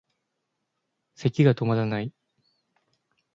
[1.15, 2.11] 咳がとまらない